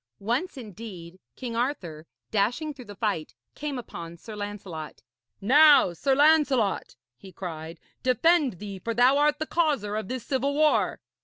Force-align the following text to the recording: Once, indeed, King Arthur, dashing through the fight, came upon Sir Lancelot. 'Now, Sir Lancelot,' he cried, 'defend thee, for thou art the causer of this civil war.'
Once, 0.17 0.57
indeed, 0.57 1.19
King 1.35 1.55
Arthur, 1.55 2.07
dashing 2.31 2.73
through 2.73 2.85
the 2.85 2.95
fight, 2.95 3.35
came 3.53 3.77
upon 3.77 4.17
Sir 4.17 4.35
Lancelot. 4.35 5.03
'Now, 5.39 5.93
Sir 5.93 6.15
Lancelot,' 6.15 6.95
he 7.15 7.31
cried, 7.31 7.79
'defend 8.01 8.53
thee, 8.53 8.79
for 8.79 8.95
thou 8.95 9.19
art 9.19 9.37
the 9.37 9.45
causer 9.45 9.95
of 9.95 10.07
this 10.07 10.25
civil 10.25 10.55
war.' 10.55 10.99